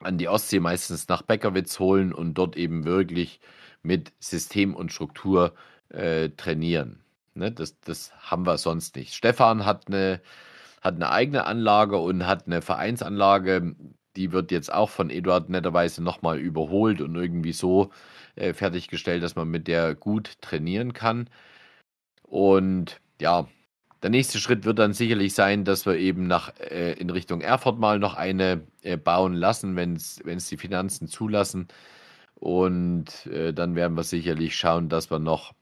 [0.00, 3.40] an die Ostsee, meistens nach Beckerwitz holen und dort eben wirklich
[3.82, 5.54] mit System und Struktur
[5.90, 7.00] äh, trainieren.
[7.34, 9.14] Ne, das, das haben wir sonst nicht.
[9.14, 10.20] Stefan hat eine
[10.82, 13.76] hat eine eigene Anlage und hat eine Vereinsanlage.
[14.16, 17.90] Die wird jetzt auch von Eduard netterweise nochmal überholt und irgendwie so
[18.36, 21.28] äh, fertiggestellt, dass man mit der gut trainieren kann.
[22.22, 23.48] Und ja,
[24.02, 27.78] der nächste Schritt wird dann sicherlich sein, dass wir eben nach, äh, in Richtung Erfurt
[27.78, 31.68] mal noch eine äh, bauen lassen, wenn es die Finanzen zulassen.
[32.34, 35.52] Und äh, dann werden wir sicherlich schauen, dass wir noch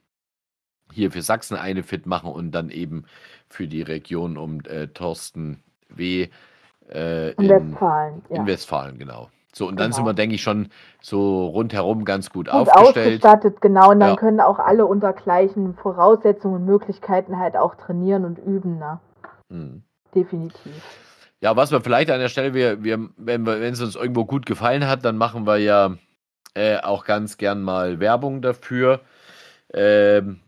[0.92, 3.04] hier für Sachsen eine fit machen und dann eben
[3.48, 6.28] für die Region um äh, Thorsten W.
[6.90, 8.22] Äh, in, in, Westfalen.
[8.28, 8.36] Ja.
[8.36, 9.28] In Westfalen, genau.
[9.52, 9.82] So, und genau.
[9.82, 10.68] dann sind wir, denke ich, schon
[11.00, 13.24] so rundherum ganz gut, gut aufgestellt.
[13.24, 13.90] ausgestattet, genau.
[13.90, 14.16] Und dann ja.
[14.16, 18.78] können auch alle unter gleichen Voraussetzungen und Möglichkeiten halt auch trainieren und üben.
[18.78, 19.00] Ne?
[19.50, 19.82] Hm.
[20.14, 20.72] Definitiv.
[21.40, 24.24] Ja, was wir vielleicht an der Stelle, wir, wir, wenn, wir, wenn es uns irgendwo
[24.24, 25.96] gut gefallen hat, dann machen wir ja
[26.54, 29.00] äh, auch ganz gern mal Werbung dafür.
[29.72, 30.40] Ähm,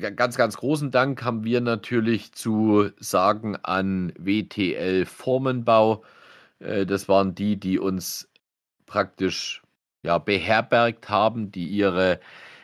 [0.00, 6.02] ganz, ganz großen Dank haben wir natürlich zu sagen an WTL Formenbau.
[6.58, 8.28] Äh, das waren die, die uns
[8.86, 9.62] praktisch
[10.02, 12.20] ja, beherbergt haben, die ihre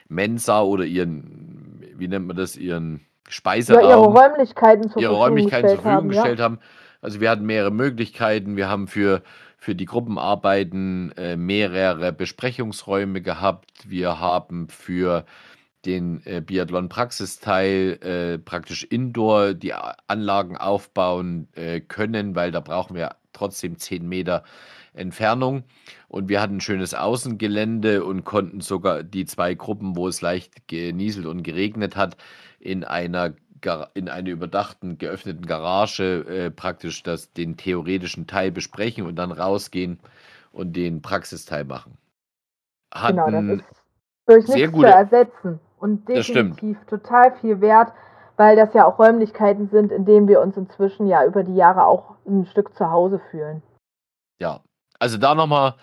[0.09, 5.17] Mensa oder ihren, wie nennt man das, ihren Speiseraum, ja, ihre Räumlichkeiten zur ihre Verfügung,
[5.17, 6.45] Räumlichkeiten gestellt, zur Verfügung haben, gestellt ja.
[6.45, 6.59] haben.
[7.01, 8.57] Also wir hatten mehrere Möglichkeiten.
[8.57, 9.23] Wir haben für,
[9.59, 13.89] für die Gruppenarbeiten äh, mehrere Besprechungsräume gehabt.
[13.89, 15.25] Wir haben für
[15.85, 23.17] den äh, Biathlon-Praxisteil äh, praktisch indoor die Anlagen aufbauen äh, können, weil da brauchen wir
[23.33, 24.45] trotzdem 10 Meter
[24.95, 25.65] Entfernung.
[26.09, 30.69] Und wir hatten ein schönes Außengelände und konnten sogar die zwei Gruppen, wo es leicht
[30.69, 32.17] genieselt und geregnet hat,
[32.59, 33.35] in einer
[33.95, 40.01] in einer überdachten, geöffneten Garage äh, praktisch das, den theoretischen Teil besprechen und dann rausgehen
[40.51, 41.97] und den Praxisteil machen.
[42.93, 43.55] Hatten genau,
[44.27, 47.93] das ist durch nichts zu ersetzen und definitiv total viel wert,
[48.37, 51.87] weil das ja auch Räumlichkeiten sind, in denen wir uns inzwischen ja über die Jahre
[51.87, 53.63] auch ein Stück zu Hause fühlen.
[54.41, 54.61] Ja,
[55.01, 55.75] also da nochmal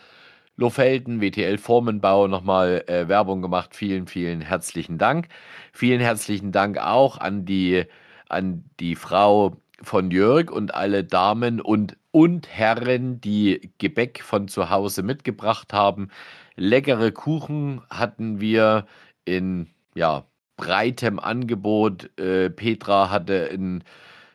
[0.56, 3.76] Lofelden, WTL Formenbau nochmal äh, Werbung gemacht.
[3.76, 5.28] Vielen, vielen herzlichen Dank.
[5.74, 7.84] Vielen herzlichen Dank auch an die,
[8.30, 14.70] an die Frau von Jörg und alle Damen und, und Herren, die Gebäck von zu
[14.70, 16.10] Hause mitgebracht haben.
[16.56, 18.86] Leckere Kuchen hatten wir
[19.26, 20.24] in ja,
[20.58, 22.10] breitem Angebot.
[22.20, 23.84] Äh, Petra hatte einen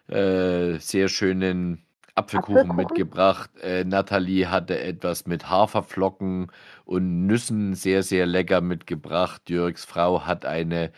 [0.09, 2.77] äh, sehr schönen Apfelkuchen, Apfelkuchen?
[2.77, 3.51] mitgebracht.
[3.63, 6.51] Äh, Nathalie hatte etwas mit Haferflocken
[6.85, 9.51] und Nüssen sehr, sehr lecker mitgebracht.
[9.51, 10.93] Jörgs Frau hat eine,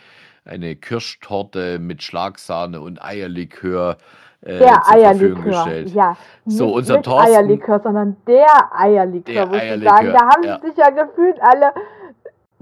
[0.44, 3.96] eine Kirschtorte mit Schlagsahne und Eierlikör
[4.42, 5.94] äh, der zur Eierlikör, Verfügung gestellt.
[5.94, 8.46] Ja, so, nicht, unser nicht Thorsten, Eierlikör, sondern der
[8.78, 10.12] Eierlikör, der muss Eierlikör, ich sagen.
[10.12, 10.60] Da haben ja.
[10.60, 11.72] sich ja gefühlt alle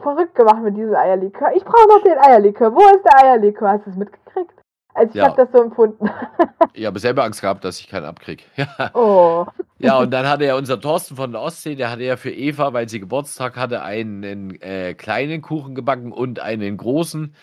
[0.01, 1.53] verrückt gemacht mit diesem Eierlikör.
[1.55, 2.75] Ich brauche noch den Eierlikör.
[2.75, 3.71] Wo ist der Eierlikör?
[3.71, 4.53] Hast du es mitgekriegt?
[4.95, 5.25] Also ich ja.
[5.25, 6.09] habe das so empfunden.
[6.73, 8.45] ich habe selber Angst gehabt, dass ich keinen abkriege.
[8.57, 8.91] Ja.
[8.95, 9.47] Oh.
[9.79, 12.73] ja, und dann hatte ja unser Thorsten von der Ostsee, der hatte ja für Eva,
[12.73, 17.35] weil sie Geburtstag hatte, einen äh, kleinen Kuchen gebacken und einen großen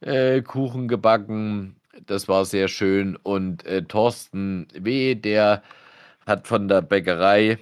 [0.00, 1.76] äh, Kuchen gebacken.
[2.06, 3.16] Das war sehr schön.
[3.22, 5.62] Und äh, Thorsten W., der
[6.26, 7.58] hat von der Bäckerei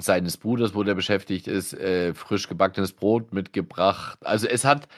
[0.00, 4.18] seines Bruders, wo der beschäftigt ist, äh, frisch gebackenes Brot mitgebracht.
[4.24, 4.88] Also es hat,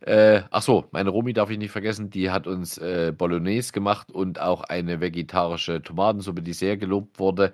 [0.00, 4.10] äh, ach so, meine Romi darf ich nicht vergessen, die hat uns äh, Bolognese gemacht
[4.10, 7.52] und auch eine vegetarische Tomatensuppe, die sehr gelobt wurde.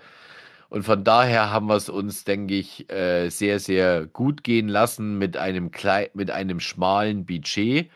[0.71, 5.19] Und von daher haben wir es uns, denke ich, äh, sehr, sehr gut gehen lassen
[5.19, 7.91] mit einem, klei mit einem schmalen Budget,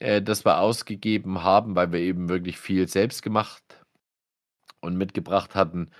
[0.00, 3.62] äh, das wir ausgegeben haben, weil wir eben wirklich viel selbst gemacht
[4.80, 5.90] und mitgebracht hatten.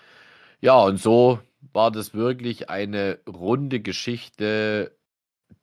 [0.61, 1.41] Ja, und so
[1.73, 4.93] war das wirklich eine runde Geschichte,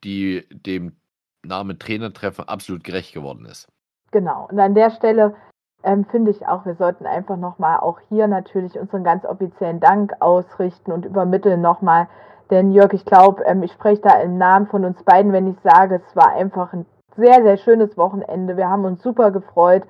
[0.04, 0.96] die dem
[1.44, 3.68] Namen Trainertreffen absolut gerecht geworden ist.
[4.12, 4.48] Genau.
[4.50, 5.36] Und an der Stelle
[5.84, 10.14] ähm, finde ich auch, wir sollten einfach nochmal auch hier natürlich unseren ganz offiziellen Dank
[10.20, 12.08] ausrichten und übermitteln nochmal.
[12.50, 15.58] Denn Jörg, ich glaube, ähm, ich spreche da im Namen von uns beiden, wenn ich
[15.64, 18.58] sage, es war einfach ein sehr, sehr schönes Wochenende.
[18.58, 19.84] Wir haben uns super gefreut,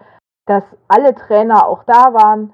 [0.46, 2.54] dass alle Trainer auch da waren.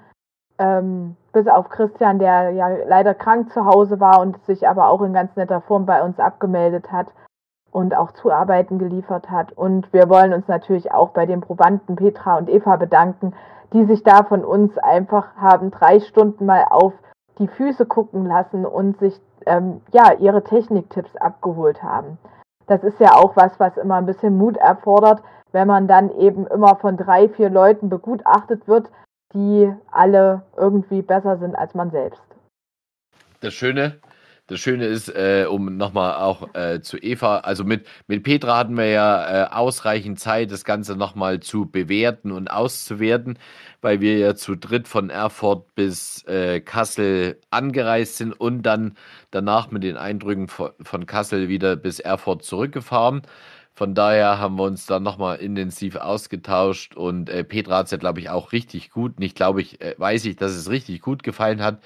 [0.64, 5.02] Ähm, bis auf Christian, der ja leider krank zu Hause war und sich aber auch
[5.02, 7.08] in ganz netter Form bei uns abgemeldet hat
[7.72, 9.52] und auch Zuarbeiten geliefert hat.
[9.52, 13.34] Und wir wollen uns natürlich auch bei den Probanden Petra und Eva bedanken,
[13.74, 16.94] die sich da von uns einfach haben drei Stunden mal auf
[17.40, 22.20] die Füße gucken lassen und sich ähm, ja ihre Techniktipps abgeholt haben.
[22.68, 25.22] Das ist ja auch was, was immer ein bisschen Mut erfordert,
[25.52, 28.90] wenn man dann eben immer von drei, vier Leuten begutachtet wird,
[29.34, 32.22] die alle irgendwie besser sind als man selbst.
[33.40, 34.00] Das Schöne,
[34.48, 38.76] das Schöne ist, äh, um nochmal auch äh, zu Eva, also mit, mit Petra hatten
[38.76, 43.40] wir ja äh, ausreichend Zeit, das Ganze nochmal zu bewerten und auszuwerten,
[43.82, 48.98] weil wir ja zu dritt von Erfurt bis äh, Kassel angereist sind und dann
[49.32, 53.22] danach mit den Eindrücken von, von Kassel wieder bis Erfurt zurückgefahren.
[53.76, 57.98] Von daher haben wir uns dann nochmal intensiv ausgetauscht und äh, Petra hat es ja,
[57.98, 59.20] glaube ich, auch richtig gut.
[59.20, 61.82] Nicht glaube ich, äh, weiß ich, dass es richtig gut gefallen hat.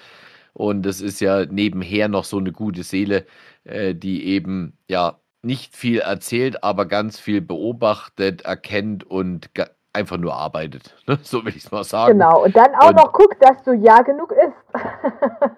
[0.54, 3.26] Und es ist ja nebenher noch so eine gute Seele,
[3.64, 9.50] äh, die eben ja nicht viel erzählt, aber ganz viel beobachtet, erkennt und
[9.94, 10.96] einfach nur arbeitet.
[11.08, 11.18] Ne?
[11.22, 12.14] So will ich es mal sagen.
[12.14, 14.58] Genau, und dann auch und, noch guckt, dass du ja genug isst.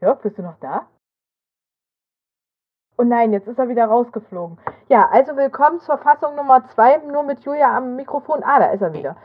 [0.00, 0.86] Jörg, bist du noch da?
[2.96, 4.56] Oh nein, jetzt ist er wieder rausgeflogen.
[4.88, 8.44] Ja, also willkommen zur Fassung Nummer 2, nur mit Julia am Mikrofon.
[8.44, 9.16] Ah, da ist er wieder.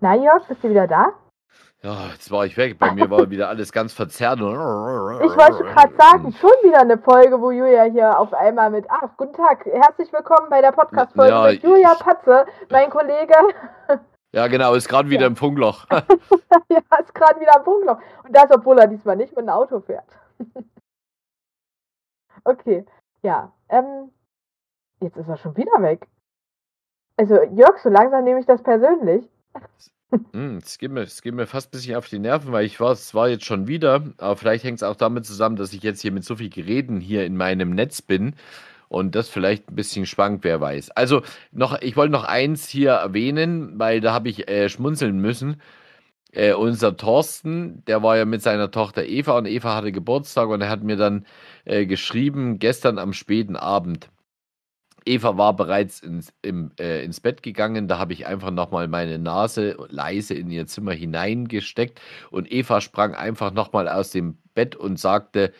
[0.00, 1.14] Na, Jörg, bist du wieder da?
[1.82, 2.78] Ja, jetzt war ich weg.
[2.78, 4.40] Bei mir war wieder alles ganz verzerrt.
[4.40, 8.84] Ich wollte gerade sagen, schon wieder eine Folge, wo Julia hier auf einmal mit.
[8.90, 9.64] Ach, guten Tag.
[9.64, 13.34] Herzlich willkommen bei der Podcast-Folge ja, mit Julia Patze, mein Kollege.
[14.30, 15.86] Ja, genau, ist gerade wieder im Funkloch.
[15.90, 17.96] ja, ist gerade wieder im Funkloch.
[18.24, 20.04] Und das, obwohl er diesmal nicht mit dem Auto fährt.
[22.44, 22.84] okay.
[23.28, 24.10] Ja, ähm,
[25.02, 26.08] jetzt ist er schon wieder weg.
[27.18, 29.28] Also, Jörg, so langsam nehme ich das persönlich.
[30.32, 32.92] Hm, es geht, mir, geht mir fast ein bisschen auf die Nerven, weil ich war,
[32.92, 36.00] es war jetzt schon wieder, aber vielleicht hängt es auch damit zusammen, dass ich jetzt
[36.00, 38.34] hier mit so viel Geräten hier in meinem Netz bin
[38.88, 40.92] und das vielleicht ein bisschen schwankt, wer weiß.
[40.92, 41.20] Also
[41.52, 45.60] noch, ich wollte noch eins hier erwähnen, weil da habe ich äh, schmunzeln müssen.
[46.32, 50.60] Äh, unser Thorsten, der war ja mit seiner Tochter Eva und Eva hatte Geburtstag und
[50.60, 51.26] er hat mir dann
[51.64, 54.10] äh, geschrieben, gestern am späten Abend.
[55.06, 59.18] Eva war bereits ins, im, äh, ins Bett gegangen, da habe ich einfach nochmal meine
[59.18, 64.98] Nase leise in ihr Zimmer hineingesteckt und Eva sprang einfach nochmal aus dem Bett und
[64.98, 65.52] sagte,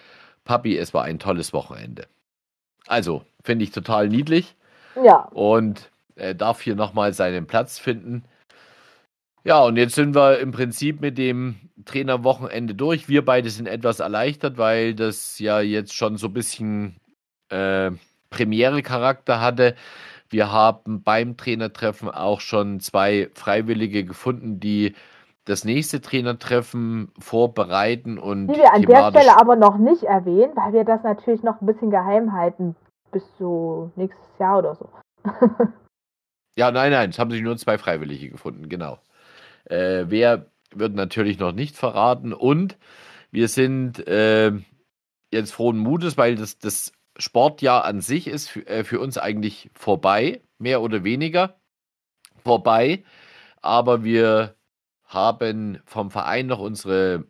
[0.44, 2.06] Papi, es war ein tolles Wochenende.
[2.86, 4.56] Also, finde ich total niedlich.
[5.02, 5.28] Ja.
[5.32, 8.24] Und äh, darf hier nochmal seinen Platz finden.
[9.48, 11.56] Ja, und jetzt sind wir im Prinzip mit dem
[11.86, 13.08] Trainerwochenende durch.
[13.08, 17.00] Wir beide sind etwas erleichtert, weil das ja jetzt schon so ein bisschen
[17.48, 17.90] äh,
[18.28, 19.74] Premiere-Charakter hatte.
[20.28, 24.94] Wir haben beim Trainertreffen auch schon zwei Freiwillige gefunden, die
[25.46, 30.74] das nächste Trainertreffen vorbereiten und die wir an der Stelle aber noch nicht erwähnen, weil
[30.74, 32.76] wir das natürlich noch ein bisschen geheim halten
[33.12, 34.90] bis so nächstes Jahr oder so.
[36.58, 38.98] ja, nein, nein, es haben sich nur zwei Freiwillige gefunden, genau.
[39.68, 42.76] Äh, wer wird natürlich noch nicht verraten und
[43.30, 44.52] wir sind äh,
[45.32, 49.70] jetzt frohen Mutes, weil das, das Sportjahr an sich ist für, äh, für uns eigentlich
[49.74, 51.58] vorbei, mehr oder weniger
[52.42, 53.04] vorbei,
[53.60, 54.54] aber wir
[55.04, 57.24] haben vom Verein noch unsere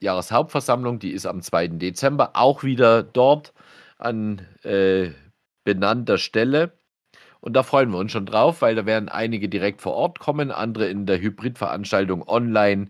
[0.00, 1.68] Jahreshauptversammlung, die ist am 2.
[1.68, 3.52] Dezember, auch wieder dort
[3.98, 5.10] an äh,
[5.64, 6.72] benannter Stelle.
[7.40, 10.50] Und da freuen wir uns schon drauf, weil da werden einige direkt vor Ort kommen,
[10.50, 12.88] andere in der Hybridveranstaltung online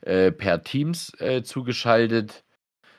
[0.00, 2.44] äh, per Teams äh, zugeschaltet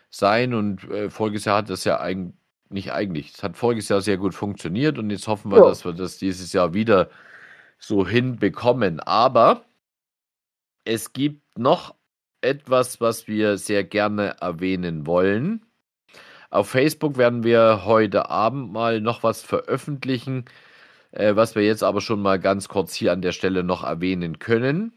[0.09, 0.53] sein.
[0.53, 2.35] Und äh, voriges Jahr hat das ja eigentlich,
[2.69, 5.65] nicht eigentlich, es hat voriges Jahr sehr gut funktioniert und jetzt hoffen wir, ja.
[5.65, 7.09] dass wir das dieses Jahr wieder
[7.79, 8.99] so hinbekommen.
[9.01, 9.65] Aber
[10.85, 11.95] es gibt noch
[12.41, 15.65] etwas, was wir sehr gerne erwähnen wollen.
[16.49, 20.45] Auf Facebook werden wir heute Abend mal noch was veröffentlichen,
[21.11, 24.39] äh, was wir jetzt aber schon mal ganz kurz hier an der Stelle noch erwähnen
[24.39, 24.93] können.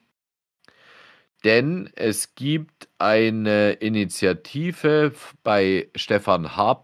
[1.44, 6.80] Denn es gibt eine Initiative bei Stefan H.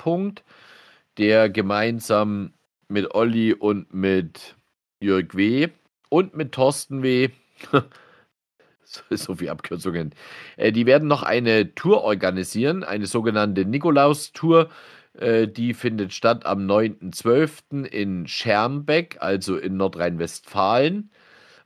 [1.16, 2.52] der gemeinsam
[2.88, 4.56] mit Olli und mit
[5.00, 5.68] Jörg W.
[6.10, 7.30] und mit Thorsten W.
[9.10, 10.14] so viele Abkürzungen.
[10.56, 14.68] Äh, die werden noch eine Tour organisieren, eine sogenannte Nikolaus-Tour.
[15.14, 17.84] Äh, die findet statt am 9.12.
[17.84, 21.10] in Schermbeck, also in Nordrhein-Westfalen.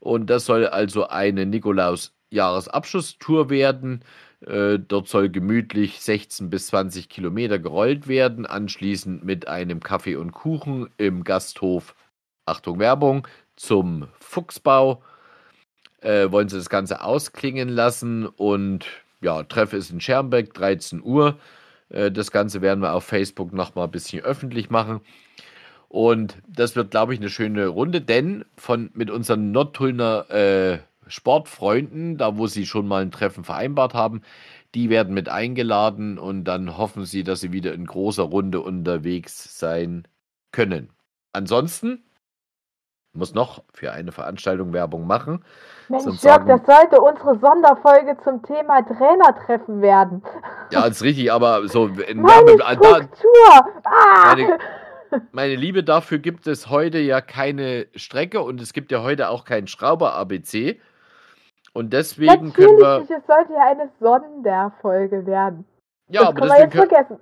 [0.01, 4.05] Und das soll also eine Nikolaus-Jahresabschlusstour werden.
[4.41, 10.33] Äh, dort soll gemütlich 16 bis 20 Kilometer gerollt werden, anschließend mit einem Kaffee und
[10.33, 11.95] Kuchen im Gasthof,
[12.45, 13.27] Achtung Werbung,
[13.57, 15.03] zum Fuchsbau
[16.05, 18.87] äh, wollen sie das Ganze ausklingen lassen und
[19.21, 21.39] ja, Treff ist in Schermbeck, 13 Uhr.
[21.95, 25.01] Äh, das Ganze werden wir auf Facebook nochmal ein bisschen öffentlich machen.
[25.89, 32.17] Und das wird, glaube ich, eine schöne Runde, denn von, mit unseren Nordtullner äh, Sportfreunden,
[32.17, 34.23] da wo sie schon mal ein Treffen vereinbart haben,
[34.75, 39.57] die werden mit eingeladen und dann hoffen sie, dass sie wieder in großer Runde unterwegs
[39.59, 40.09] sein
[40.51, 40.91] können.
[41.33, 42.03] Ansonsten
[43.15, 45.45] muss noch für eine Veranstaltung Werbung machen.
[45.89, 50.23] Mensch, Jörg, das sollte unsere Sonderfolge zum Thema Trainertreffen werden.
[50.71, 53.67] Ja, ist richtig, aber so in meine Struktur.
[53.85, 54.35] Ah!
[54.35, 54.59] Meine,
[55.33, 59.45] meine, Liebe, dafür gibt es heute ja keine Strecke und es gibt ja heute auch
[59.45, 60.81] kein Schrauber-ABC.
[61.73, 63.03] Und deswegen Natürlich, können wir.
[63.03, 65.65] Es sollte ja eine Sonderfolge werden.
[66.09, 66.47] Ja, das aber.
[66.47, 67.19] Man jetzt vergessen.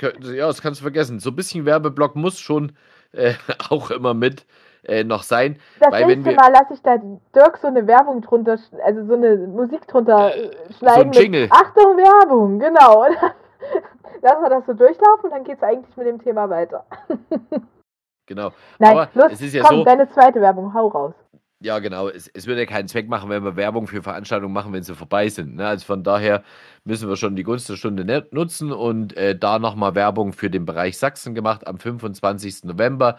[0.00, 1.20] Das, ja, das kannst du vergessen.
[1.20, 2.72] So ein bisschen Werbeblock muss schon
[3.12, 3.34] äh,
[3.70, 4.46] auch immer mit
[4.86, 5.58] äh, noch sein.
[5.80, 6.96] Das weil nächste wir, Mal lasse ich da
[7.34, 11.12] Dirk so eine Werbung drunter, also so eine Musik drunter äh, schneiden.
[11.12, 11.42] So ein Jingle.
[11.42, 13.06] Mit, Achtung, Werbung, genau.
[14.22, 16.84] lassen wir das so durchlaufen und dann geht es eigentlich mit dem Thema weiter.
[18.26, 18.50] genau.
[18.78, 21.14] Nein, Aber los, es ist ja komm, so, deine zweite Werbung, hau raus.
[21.60, 22.08] Ja, genau.
[22.08, 24.94] Es, es würde ja keinen Zweck machen, wenn wir Werbung für Veranstaltungen machen, wenn sie
[24.94, 25.56] vorbei sind.
[25.56, 25.66] Ne?
[25.66, 26.42] Also von daher
[26.84, 30.66] müssen wir schon die Gunst der Stunde nutzen und äh, da nochmal Werbung für den
[30.66, 32.64] Bereich Sachsen gemacht am 25.
[32.64, 33.18] November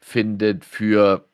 [0.00, 1.24] findet für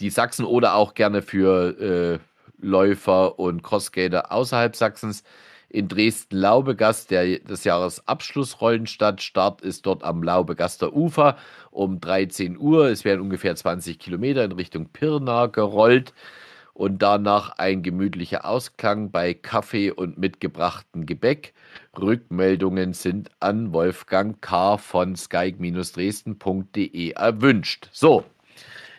[0.00, 2.18] die Sachsen oder auch gerne für äh,
[2.58, 5.22] Läufer und Crossskater außerhalb Sachsens
[5.68, 9.20] in Dresden-Laubegast der, des Jahresabschlussrollen statt.
[9.20, 11.36] Start ist dort am Laubegaster Ufer
[11.70, 12.88] um 13 Uhr.
[12.88, 16.14] Es werden ungefähr 20 Kilometer in Richtung Pirna gerollt
[16.76, 21.54] und danach ein gemütlicher Ausklang bei Kaffee und mitgebrachtem Gebäck.
[21.98, 24.76] Rückmeldungen sind an Wolfgang K.
[24.76, 27.88] von skype-dresden.de erwünscht.
[27.92, 28.24] So,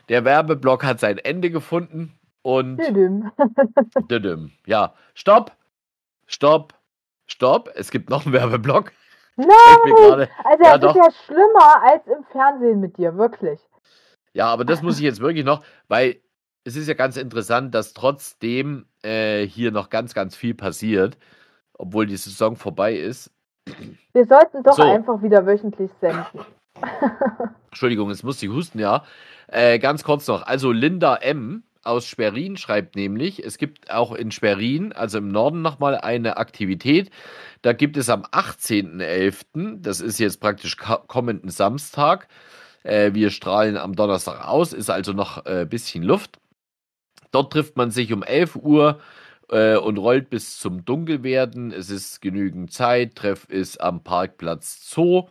[0.10, 2.78] der Werbeblock hat sein Ende gefunden und.
[2.78, 3.32] Düdüm.
[4.10, 4.50] Düdüm.
[4.66, 5.52] Ja, stopp,
[6.26, 6.74] stopp,
[7.28, 7.70] stopp.
[7.76, 8.92] Es gibt noch einen Werbeblock.
[9.36, 9.48] Nein!
[10.44, 13.60] Also, ja, das ist ja schlimmer als im Fernsehen mit dir, wirklich.
[14.34, 16.20] Ja, aber das muss ich jetzt wirklich noch, weil
[16.68, 21.18] es ist ja ganz interessant, dass trotzdem äh, hier noch ganz, ganz viel passiert
[21.78, 23.32] obwohl die Saison vorbei ist.
[24.14, 24.84] Wir sollten doch so.
[24.84, 26.46] einfach wieder wöchentlich senden.
[27.68, 29.04] Entschuldigung, jetzt musste ich husten, ja.
[29.48, 30.44] Äh, ganz kurz noch.
[30.44, 31.64] Also Linda M.
[31.84, 37.12] aus Sperrin schreibt nämlich, es gibt auch in Sperrin, also im Norden, nochmal eine Aktivität.
[37.62, 42.28] Da gibt es am 18.11., das ist jetzt praktisch kommenden Samstag,
[42.84, 46.40] Äh, wir strahlen am Donnerstag aus, ist also noch ein äh, bisschen Luft.
[47.32, 49.00] Dort trifft man sich um 11 Uhr
[49.50, 51.72] äh, und rollt bis zum Dunkelwerden.
[51.72, 53.16] Es ist genügend Zeit.
[53.16, 55.28] Treff ist am Parkplatz Zoo.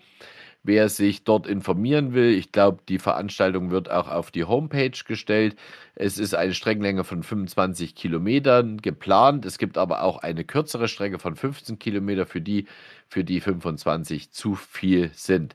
[0.69, 5.55] Wer sich dort informieren will, ich glaube, die Veranstaltung wird auch auf die Homepage gestellt.
[5.95, 9.47] Es ist eine Streckenlänge von 25 Kilometern geplant.
[9.47, 12.67] Es gibt aber auch eine kürzere Strecke von 15 Kilometern, für die,
[13.07, 15.55] für die 25 zu viel sind.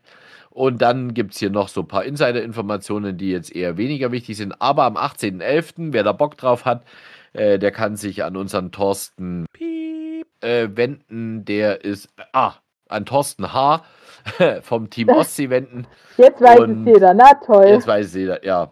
[0.50, 4.38] Und dann gibt es hier noch so ein paar Insider-Informationen, die jetzt eher weniger wichtig
[4.38, 4.62] sind.
[4.62, 6.86] Aber am 18.11., wer da Bock drauf hat,
[7.34, 9.46] äh, der kann sich an unseren Thorsten
[10.40, 11.44] äh, wenden.
[11.44, 12.54] Der ist, ah,
[12.88, 13.84] an Thorsten H.
[14.62, 15.88] vom Team Ostsee wenden.
[16.18, 17.66] Jetzt weiß Und es jeder, na toll.
[17.68, 18.72] Jetzt weiß es jeder, ja.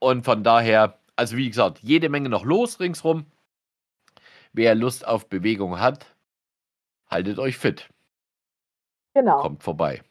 [0.00, 3.26] Und von daher, also wie gesagt, jede Menge noch los ringsrum.
[4.52, 6.06] Wer Lust auf Bewegung hat,
[7.08, 7.88] haltet euch fit.
[9.14, 9.40] Genau.
[9.40, 10.02] Kommt vorbei.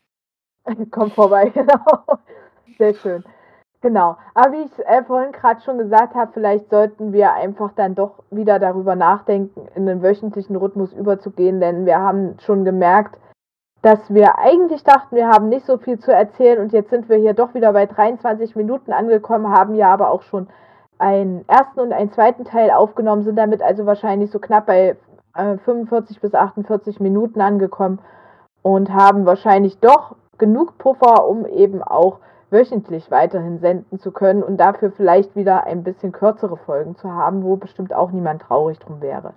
[0.91, 2.03] Kommt vorbei, genau.
[2.77, 3.23] Sehr schön.
[3.81, 4.17] Genau.
[4.33, 8.23] Aber wie ich äh, vorhin gerade schon gesagt habe, vielleicht sollten wir einfach dann doch
[8.31, 13.19] wieder darüber nachdenken, in den wöchentlichen Rhythmus überzugehen, denn wir haben schon gemerkt,
[13.83, 17.17] dass wir eigentlich dachten, wir haben nicht so viel zu erzählen und jetzt sind wir
[17.17, 20.47] hier doch wieder bei 23 Minuten angekommen, haben ja aber auch schon
[20.99, 24.95] einen ersten und einen zweiten Teil aufgenommen, sind damit also wahrscheinlich so knapp bei
[25.35, 27.99] äh, 45 bis 48 Minuten angekommen
[28.61, 32.19] und haben wahrscheinlich doch genug Puffer, um eben auch
[32.51, 37.43] wöchentlich weiterhin senden zu können und dafür vielleicht wieder ein bisschen kürzere Folgen zu haben,
[37.43, 39.33] wo bestimmt auch niemand traurig drum wäre.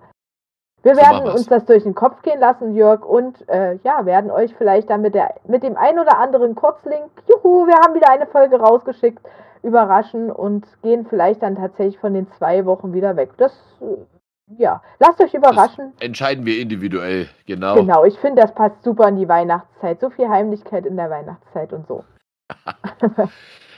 [0.87, 4.30] Wir so werden uns das durch den Kopf gehen lassen, Jörg, und äh, ja, werden
[4.30, 8.09] euch vielleicht dann mit, der, mit dem ein oder anderen Kurzlink, juhu, wir haben wieder
[8.09, 9.18] eine Folge rausgeschickt,
[9.64, 13.30] überraschen und gehen vielleicht dann tatsächlich von den zwei Wochen wieder weg.
[13.37, 15.93] Das, äh, ja, lasst euch überraschen.
[15.95, 17.74] Das entscheiden wir individuell, genau.
[17.74, 19.99] Genau, ich finde, das passt super in die Weihnachtszeit.
[19.99, 22.05] So viel Heimlichkeit in der Weihnachtszeit und so.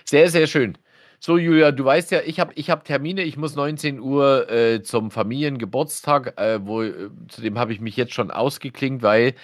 [0.05, 0.77] sehr, sehr schön.
[1.21, 3.23] So, Julia, du weißt ja, ich habe ich hab Termine.
[3.23, 7.97] Ich muss 19 Uhr äh, zum Familiengeburtstag, äh, wo, äh, zu dem habe ich mich
[7.97, 9.35] jetzt schon ausgeklingt, weil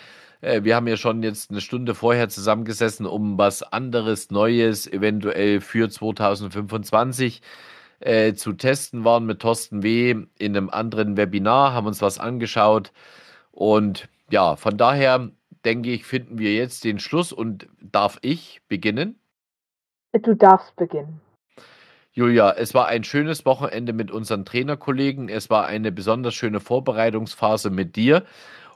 [0.41, 5.61] äh, wir haben ja schon jetzt eine Stunde vorher zusammengesessen, um was anderes, Neues, eventuell
[5.61, 7.43] für 2025
[8.01, 10.11] äh, zu testen, waren mit Thorsten W.
[10.39, 12.93] in einem anderen Webinar, haben uns was angeschaut.
[13.51, 15.31] Und ja, von daher
[15.65, 19.19] denke ich, finden wir jetzt den Schluss und darf ich beginnen?
[20.13, 21.21] Du darfst beginnen.
[22.17, 25.29] Julia, es war ein schönes Wochenende mit unseren Trainerkollegen.
[25.29, 28.23] Es war eine besonders schöne Vorbereitungsphase mit dir.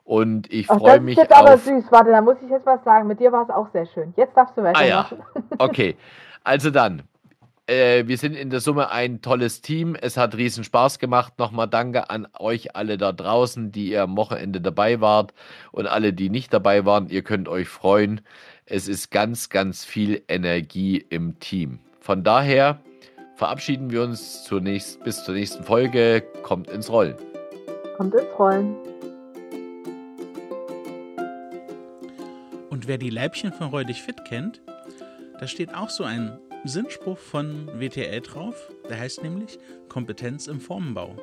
[0.03, 1.15] Und ich freue mich.
[1.15, 1.85] Das ist jetzt aber süß.
[1.91, 3.07] Warte, da muss ich jetzt was sagen.
[3.07, 4.13] Mit dir war es auch sehr schön.
[4.17, 5.21] Jetzt darfst du weitermachen.
[5.23, 5.57] Ah, ja.
[5.59, 5.97] Okay.
[6.43, 7.05] Also dann.
[7.69, 9.95] Äh, wir sind in der Summe ein tolles Team.
[9.95, 11.35] Es hat riesen Spaß gemacht.
[11.39, 15.33] Nochmal danke an euch alle da draußen, die ihr am Wochenende dabei wart
[15.71, 17.09] und alle, die nicht dabei waren.
[17.09, 18.23] Ihr könnt euch freuen.
[18.67, 21.79] Es ist ganz, ganz viel Energie im Team.
[22.01, 22.81] Von daher
[23.39, 26.23] verabschieden wir uns zur nächst, bis zur nächsten Folge.
[26.43, 27.15] Kommt ins Rollen.
[27.97, 28.75] Kommt ins Rollen.
[32.69, 34.61] Und wer die Leibchen von Räudig Fit kennt,
[35.39, 38.73] da steht auch so ein Sinnspruch von WTL drauf.
[38.91, 39.57] Der heißt nämlich
[39.89, 41.15] Kompetenz im Formenbau.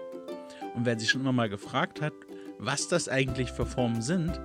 [0.74, 2.14] Und wer sich schon immer mal gefragt hat,
[2.60, 4.40] was das eigentlich für Formen sind,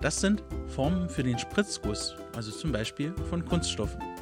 [0.00, 4.13] das sind Formen für den Spritzguss, also zum Beispiel von Kunststoffen.